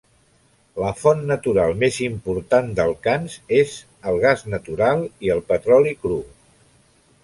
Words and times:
La 0.83 0.93
font 1.01 1.21
natural 1.31 1.75
més 1.83 1.99
important 2.07 2.73
d'alcans 2.81 3.37
és 3.61 3.77
el 4.13 4.21
gas 4.27 4.45
natural 4.57 5.09
i 5.29 5.35
el 5.39 5.49
petroli 5.55 5.99
cru. 6.05 6.23